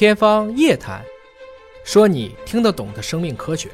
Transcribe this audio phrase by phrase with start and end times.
[0.00, 1.02] 天方夜谭，
[1.84, 3.68] 说你听得懂的生命科学。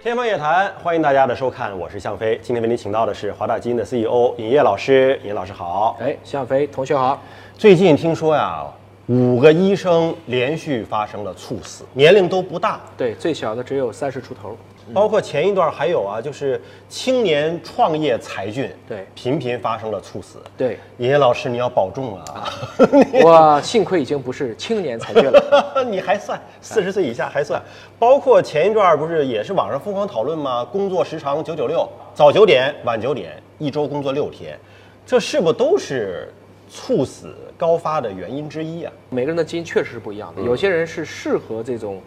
[0.00, 2.38] 天方夜谭，欢迎大家的收看，我是向飞。
[2.40, 5.96] 今天为您请到的是华大基因的 CEO 尹烨老师，尹老师好。
[6.00, 7.20] 哎，向飞同学好。
[7.58, 8.64] 最近听说呀，
[9.06, 14.56] 五个医生连续发生了猝死，年龄都不大，对，最小的只有三十出头。
[14.92, 16.60] 包括前一段还有啊，就是
[16.90, 20.38] 青年创业才俊，对，频频发生了猝死。
[20.58, 22.48] 对，尹烨老师你要保重啊！
[23.24, 27.62] 我幸亏已经不是青年才俊了， 你还算四十岁以下还算。
[27.98, 30.62] 包括前一段不是也是网上疯狂讨论吗？
[30.62, 34.58] 工作时长九九六，早九点晚九点，一周工作六天，
[35.06, 36.30] 这是不都是
[36.74, 38.92] 猝死高发的原因之一啊？
[39.10, 42.02] 每个人的基因确实是不一样的，有些人是适合这种。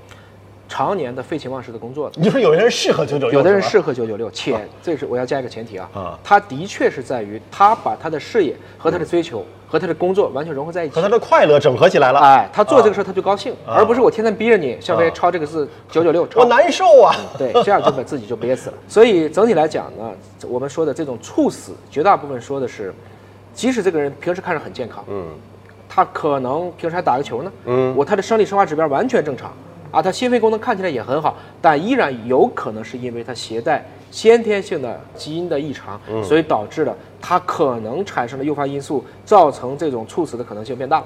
[0.70, 4.54] 常年的废寝忘食的工作的，你说有些人适合九九六，有的人适合九九六，且
[4.84, 18.76] 这是我要加一个前提啊，啊，他的确是在于他把他的事业和他的追求和他的工作完全融合在一起，和他的快乐整合起来了，哎，他做这个事儿他就高兴，而不是我天天逼着你，小飞抄这个字九九六，我难受啊，对，这样就把自己就憋死了。
[18.90, 20.12] 所以整体来讲呢，
[20.50, 22.94] 我们说的这种猝死，绝大部分说的是，
[23.58, 25.26] 即使这个人平时看着很健康，嗯，
[25.90, 29.52] 他可能平时还打个球呢，嗯，我他的生理生化指标完全正常。
[29.90, 41.02] 啊，他心肺功能看起来也很好，但依然有可能是因为他携带先天性的基因的异常，所以导致了他可能产生的诱发因素，造成这种猝死的可能性变大。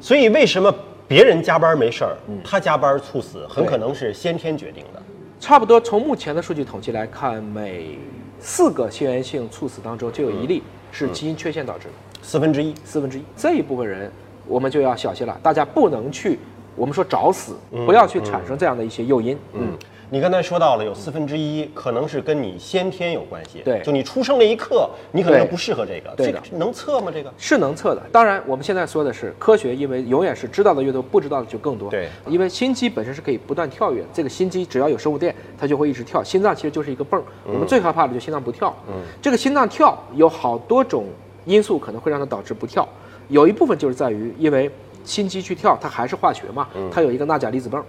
[0.00, 0.72] 所以为什么
[1.06, 5.02] 别人加班没事儿，他加班猝死，很可能是先天决定的。
[5.40, 7.98] 差不多从目前的数据统计来看，每
[8.38, 10.62] 四个心源性猝死当中就有一例
[10.94, 13.22] 是基因缺陷导致的，四分之一，四分之一。
[13.36, 14.10] 这一部分人
[14.46, 16.38] 我们就要小心了，大家不能去。
[16.76, 17.54] 我们说找死，
[17.86, 19.38] 不要去产生这样的一些诱因。
[19.52, 19.76] 嗯，
[20.14, 23.62] 你刚才说到了有四分之一可能是跟你先天有关系。
[23.64, 26.14] 对，就你出生那一刻，你可能就不适合这个。
[26.16, 27.10] 对的，能测吗？
[27.12, 28.02] 这个是能测的。
[28.12, 31.90] 当然，我们现在说的是科学，因为永远是知道的越多，不知道的就更多。
[31.90, 36.22] 对，因为心肌本身是可以不断跳跃，这个心肌只要有生物电，它就会一直跳。
[36.22, 38.72] 心脏其实就是一个泵，我们最害怕的就心脏不跳。
[38.86, 41.06] 嗯，这个心脏跳有好多种
[41.44, 42.88] 因素可能会让它导致不跳，
[43.26, 44.70] 有一部分就是在于因为。
[45.04, 46.66] 心肌去跳，它还是化学嘛？
[46.90, 47.84] 它有一个钠钾离子泵，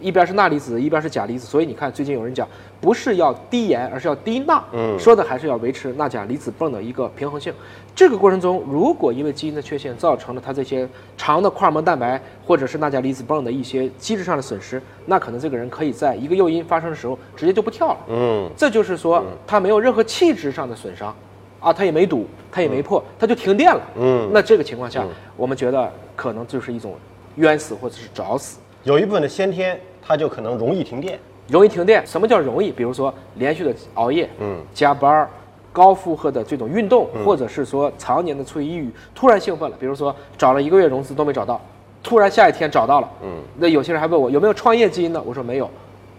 [0.00, 1.46] 一边是钠离子，一边是钾离子。
[1.46, 2.46] 所以你看，最近有人讲，
[2.80, 4.62] 不是要低盐，而是要低钠。
[4.72, 7.52] 嗯，说的还是要维持钠钾离子泵的一个平衡性。
[7.94, 17.98] 这个过程中，如果因为基因的缺陷造成了它这些长的块膜蛋白或者是钠钾离子泵的一些机制上的损失，那可能这个人可以在一个诱因发生的时候直接就不跳了。
[18.08, 21.14] 嗯，这就是说他没有任何气质上的损伤，
[21.60, 23.80] 啊，他也没堵，他也没破，他就停电了。
[23.96, 25.04] 嗯，那这个情况下，
[25.36, 25.90] 我们觉得。
[26.16, 26.94] 可能就是一种
[27.34, 32.06] 冤死或者是找死，有一部分的先天，它就可能容易停电，容易停电。
[32.06, 32.70] 什么叫容易？
[32.70, 35.28] 比如说连续的熬夜，嗯，加班，
[35.72, 41.60] 高负荷的这种运动，或者是说常年的处于抑郁，突然兴奋了，比如说找了一个月融资都没找到，
[42.00, 45.20] 突然下一天找到了，嗯，那有些人还问我有没有创业基因呢？
[45.26, 45.68] 我说没有，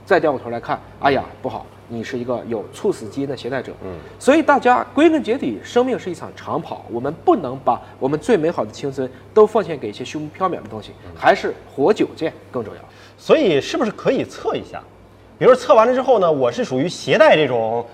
[0.06, 1.66] 再掉过头来看，哎呀，不好。
[1.88, 12.82] 你是一个有猝死基因的携带者，嗯，所以大家归根结底，生命是一场长跑，我们不能把我们最美好的青春都奉献给一些虚无缥缈的东西，还是活久见更重要。
[13.18, 14.82] 所以，是不是可以测一下？
[15.40, 17.86] 比如测完了之后呢，我是属于携带这种。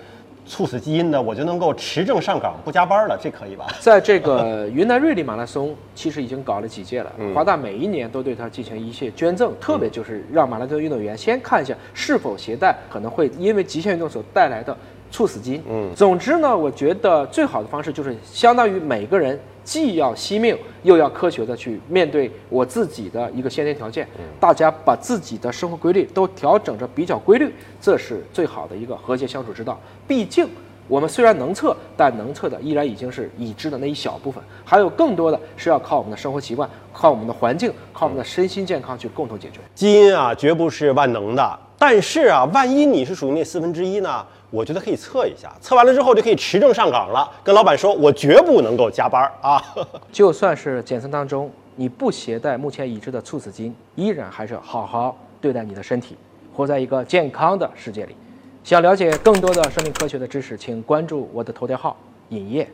[0.46, 3.66] 猝死基因呢，我就能够持证上岗不加班了，这可以吧？
[3.80, 7.12] 在这个云南瑞丽马拉松，其实已经搞了几届了。
[7.34, 14.76] 华大每一年都对它进行一些捐赠，特别就是让马拉松运动员先看一下是否携带可能会因为极限运动所带来的
[15.10, 15.62] 猝死基因。
[15.68, 19.38] 嗯，总之呢，我觉得最好的方式就是相当于每个人。
[19.64, 24.06] 既要惜命，又要科学的去面对我自己的一个先天条件。
[24.38, 29.80] 大家把自己的生活规律都调整着比较规律，这是最好的一个和谐相处之道。
[30.06, 30.46] 毕竟
[30.86, 39.60] 我们虽然能测，但能测的依然已经是已知的那一小部分，还有更多的是要靠我们的生活习惯、靠我们的环境、靠我们的身心健康去共同解决。
[39.74, 44.26] 基因啊，绝不是万能的，但是啊，万一你是属于那四分之一呢？
[44.50, 47.30] 我觉得可以测一下，测完了之后就可以持证上岗了。
[47.42, 49.62] 跟老板说，我绝不能够加班啊！
[50.10, 56.16] 就算是检测当中你不携带目前已知的猝死基因，依然还是要好好对待你的身体，
[56.54, 58.16] 活在一个健康的世界里。
[58.62, 61.94] 想了解更多的生命科学的知识，请关注我的头条号
[62.30, 62.66] “尹烨”。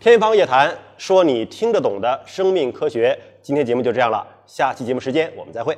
[0.00, 3.14] 天方夜谭，说你听得懂的生命科学。
[3.42, 5.76] 今天节目就这样了，下期节目时间我们再会。